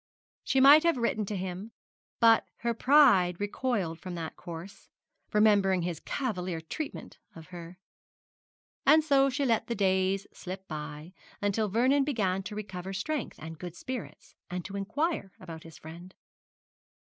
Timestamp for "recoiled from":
3.39-4.15